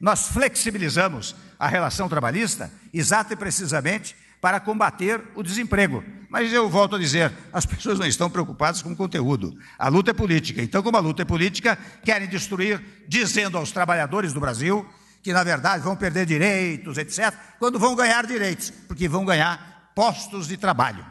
[0.00, 6.02] nós flexibilizamos a relação trabalhista exata e precisamente para combater o desemprego.
[6.30, 9.54] Mas eu volto a dizer, as pessoas não estão preocupadas com o conteúdo.
[9.78, 10.62] A luta é política.
[10.62, 14.88] Então, como a luta é política, querem destruir, dizendo aos trabalhadores do Brasil
[15.22, 20.48] que, na verdade, vão perder direitos, etc., quando vão ganhar direitos, porque vão ganhar postos
[20.48, 21.04] de trabalho.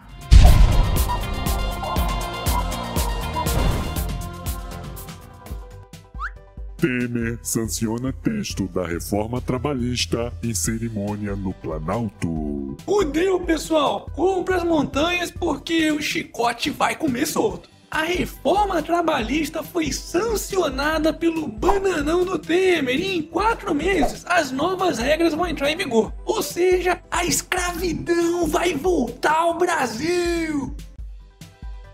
[6.79, 12.77] Temer sanciona texto da reforma trabalhista em cerimônia no Planalto.
[12.85, 14.09] Fudeu, pessoal!
[14.15, 17.69] Compra as montanhas porque o chicote vai comer solto.
[17.91, 24.99] A reforma trabalhista foi sancionada pelo bananão do Temer e em quatro meses as novas
[24.99, 26.13] regras vão entrar em vigor.
[26.23, 30.73] Ou seja, a escravidão vai voltar ao Brasil.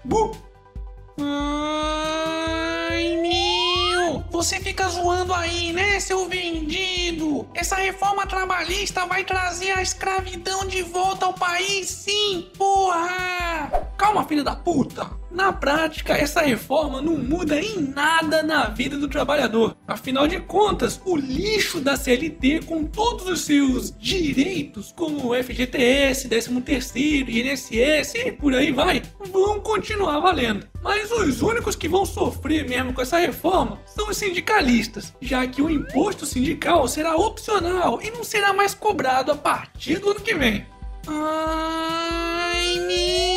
[0.04, 0.31] Bu.
[1.17, 2.34] Meu!
[4.35, 7.48] Você fica zoando aí, né, seu vendido?
[7.53, 13.95] Essa reforma trabalhista vai trazer a escravidão de volta ao país, sim, porra!
[14.05, 15.09] Calma, filha da puta!
[15.31, 19.75] Na prática, essa reforma não muda em nada na vida do trabalhador.
[19.87, 27.27] Afinal de contas, o lixo da CLT, com todos os seus direitos, como FGTS, 13º,
[27.27, 30.67] INSS e por aí vai, vão continuar valendo.
[30.84, 35.63] Mas os únicos que vão sofrer mesmo com essa reforma são os sindicalistas, já que
[35.63, 40.35] o imposto sindical será opcional e não será mais cobrado a partir do ano que
[40.35, 40.63] vem.
[41.07, 43.34] Ai, meu!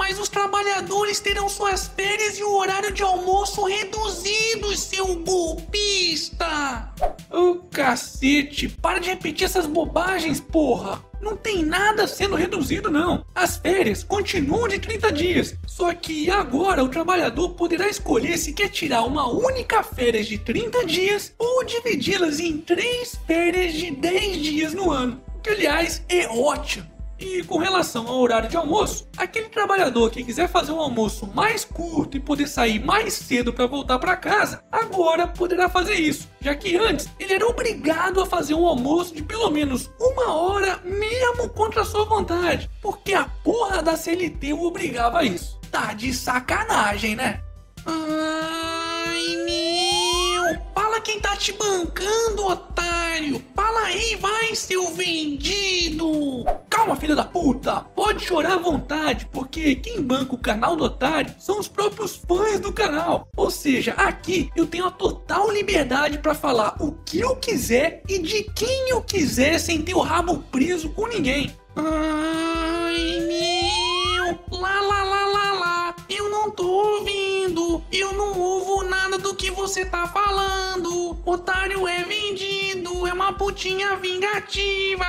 [0.00, 6.90] Mas os trabalhadores terão suas férias e o horário de almoço reduzido, seu golpista!
[7.30, 11.04] Ô oh, cacete, para de repetir essas bobagens, porra!
[11.20, 13.26] Não tem nada sendo reduzido, não.
[13.34, 15.54] As férias continuam de 30 dias.
[15.66, 20.86] Só que agora o trabalhador poderá escolher se quer tirar uma única férias de 30
[20.86, 26.89] dias ou dividi-las em três férias de 10 dias no ano que aliás é ótimo.
[27.20, 31.66] E com relação ao horário de almoço, aquele trabalhador que quiser fazer um almoço mais
[31.66, 36.54] curto e poder sair mais cedo para voltar para casa, agora poderá fazer isso, já
[36.54, 41.50] que antes ele era obrigado a fazer um almoço de pelo menos uma hora, mesmo
[41.50, 45.60] contra sua vontade, porque a porra da CLT o obrigava a isso.
[45.70, 47.42] Tá de sacanagem, né?
[47.84, 50.60] Ai, meu!
[50.74, 53.44] Fala quem tá te bancando, otário!
[53.54, 56.44] Fala aí, vai, seu vendido!
[56.80, 57.82] Calma, filha da puta!
[57.94, 62.58] Pode chorar à vontade, porque quem banca o canal do otário são os próprios fãs
[62.58, 63.28] do canal.
[63.36, 68.18] Ou seja, aqui eu tenho a total liberdade para falar o que eu quiser e
[68.18, 71.54] de quem eu quiser sem ter o rabo preso com ninguém.
[71.76, 74.58] Ai, meu!
[74.58, 75.96] Lá, lá, lá, lá, lá!
[76.08, 77.84] Eu não tô ouvindo!
[77.92, 81.18] Eu não ouvo nada do que você tá falando!
[81.26, 83.06] Otário é vendido!
[83.06, 85.04] É uma putinha vingativa!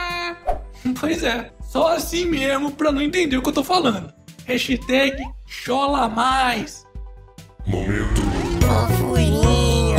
[1.00, 4.12] Pois é, só assim mesmo pra não entender o que eu tô falando.
[4.46, 6.86] Hashtag chola mais.
[7.66, 8.22] Momento.
[8.68, 9.96] Fofurinha.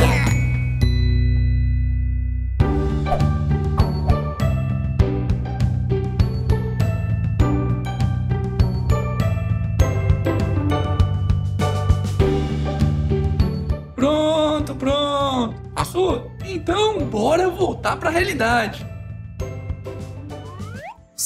[13.95, 15.69] Pronto, pronto.
[15.73, 16.31] Passou?
[16.45, 18.92] Então bora voltar pra realidade.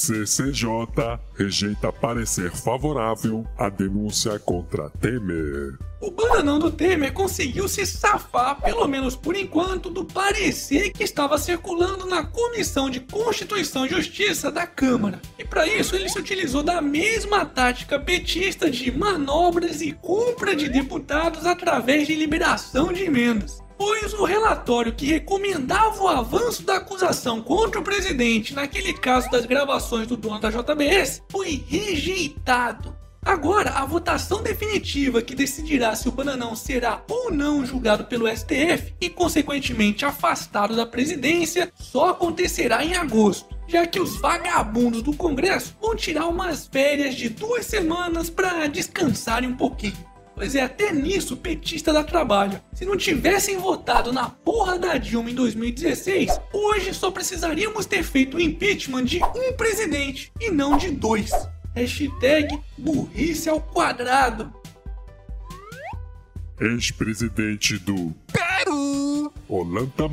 [0.07, 5.77] CCJ rejeita parecer favorável à denúncia contra Temer.
[5.99, 11.37] O bananão do Temer conseguiu se safar, pelo menos por enquanto, do parecer que estava
[11.37, 15.19] circulando na Comissão de Constituição e Justiça da Câmara.
[15.37, 20.69] E para isso ele se utilizou da mesma tática petista de manobras e compra de
[20.69, 27.41] deputados através de liberação de emendas pois o relatório que recomendava o avanço da acusação
[27.41, 32.95] contra o presidente naquele caso das gravações do dono da JBS foi rejeitado.
[33.27, 38.95] Agora, a votação definitiva que decidirá se o Bananão será ou não julgado pelo STF
[39.01, 45.75] e, consequentemente, afastado da presidência só acontecerá em agosto, já que os vagabundos do Congresso
[45.81, 49.97] vão tirar umas férias de duas semanas para descansarem um pouquinho.
[50.37, 52.61] Pois é, até nisso o petista dá trabalho.
[52.71, 58.37] Se não tivessem votado na porra da Dilma em 2016, hoje só precisaríamos ter feito
[58.37, 61.31] o impeachment de um presidente e não de dois.
[61.75, 64.53] Hashtag burrice ao quadrado.
[66.61, 68.13] Ex-presidente do
[69.49, 70.03] Ollanta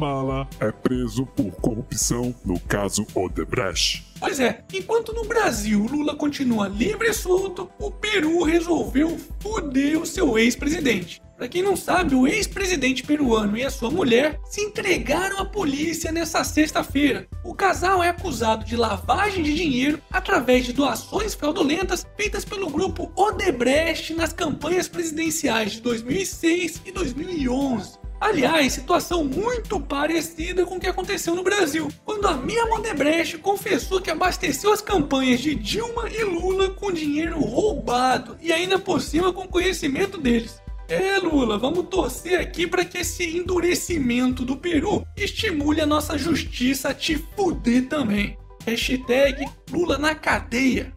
[0.60, 4.04] é preso por corrupção no caso Odebrecht.
[4.20, 10.06] Pois é, enquanto no Brasil Lula continua livre e solto, o Peru resolveu foder o
[10.06, 11.20] seu ex-presidente.
[11.36, 16.12] Para quem não sabe, o ex-presidente peruano e a sua mulher se entregaram à polícia
[16.12, 17.26] nessa sexta-feira.
[17.42, 23.10] O casal é acusado de lavagem de dinheiro através de doações fraudulentas feitas pelo grupo
[23.16, 28.03] Odebrecht nas campanhas presidenciais de 2006 e 2011.
[28.24, 34.00] Aliás, situação muito parecida com o que aconteceu no Brasil, quando a Mia Odebrecht confessou
[34.00, 39.30] que abasteceu as campanhas de Dilma e Lula com dinheiro roubado e ainda por cima
[39.30, 40.58] com conhecimento deles.
[40.88, 46.88] É, Lula, vamos torcer aqui para que esse endurecimento do Peru estimule a nossa justiça
[46.88, 48.38] a te fuder também.
[48.66, 50.94] Hashtag Lula na cadeia.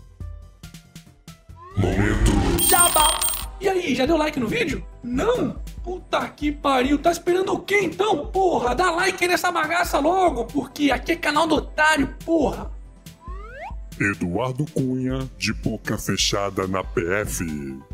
[1.76, 2.32] Momento.
[2.70, 3.20] Jabá.
[3.60, 4.82] E aí, já deu like no vídeo?
[5.08, 5.56] Não?
[5.82, 8.28] Puta que pariu, tá esperando o quê então?
[8.28, 12.70] Porra, dá like nessa bagaça logo, porque aqui é canal do otário, porra.
[14.00, 17.44] Eduardo Cunha, de boca fechada na PF.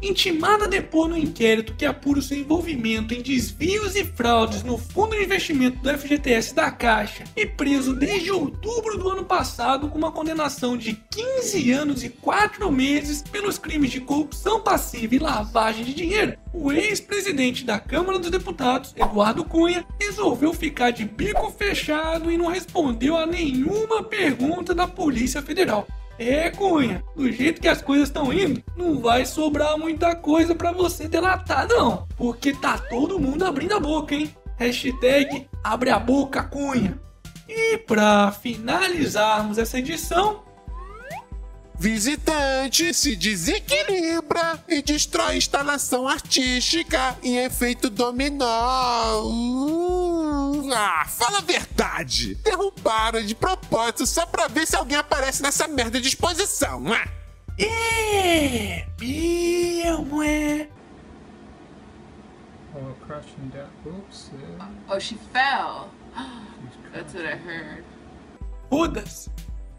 [0.01, 4.77] Intimada a depor no inquérito que apura o seu envolvimento em desvios e fraudes no
[4.77, 9.98] fundo de investimento do FGTS da Caixa e preso desde outubro do ano passado com
[9.98, 15.86] uma condenação de 15 anos e 4 meses pelos crimes de corrupção passiva e lavagem
[15.86, 22.31] de dinheiro, o ex-presidente da Câmara dos Deputados, Eduardo Cunha, resolveu ficar de bico fechado
[22.31, 25.88] e não respondeu a nenhuma pergunta da Polícia Federal.
[26.19, 30.71] É, Cunha, do jeito que as coisas estão indo, não vai sobrar muita coisa para
[30.71, 32.07] você delatar, não.
[32.15, 34.29] Porque tá todo mundo abrindo a boca, hein?
[34.57, 37.00] Hashtag abre a boca, Cunha.
[37.50, 40.44] E para finalizarmos essa edição,
[41.83, 49.21] Visitante se desequilibra e destrói instalação artística em efeito dominó.
[49.21, 52.35] Uh, ah, fala a verdade.
[52.35, 56.85] Derrubaram de propósito só pra ver se alguém aparece nessa merda de exposição.
[56.88, 57.06] Ah.
[57.59, 60.69] é, meu é.
[62.74, 63.68] Oh, crashing down.
[63.86, 64.31] Oops.
[64.39, 64.69] yeah.
[64.88, 65.89] Oh, she fell.
[66.94, 67.83] That's what I heard.
[68.69, 69.29] Foda-se.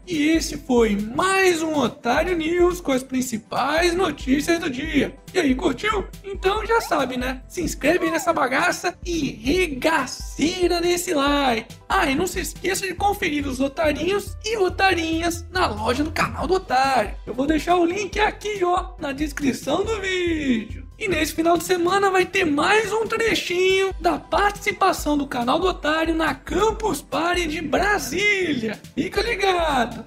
[0.07, 5.17] E esse foi mais um Otário News com as principais notícias do dia.
[5.33, 6.07] E aí, curtiu?
[6.23, 7.41] Então já sabe, né?
[7.47, 11.75] Se inscreve nessa bagaça e regaceira nesse like.
[11.89, 16.45] Ah, e não se esqueça de conferir os otarinhos e otarinhas na loja do canal
[16.45, 17.15] do Otário.
[17.25, 20.84] Eu vou deixar o link aqui, ó, na descrição do vídeo.
[20.97, 25.67] E nesse final de semana vai ter mais um trechinho da participação do canal do
[25.67, 28.79] Otário na Campus Party de Brasília.
[28.95, 30.03] Fica ligado!